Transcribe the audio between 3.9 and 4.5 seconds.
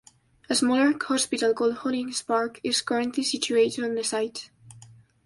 the site.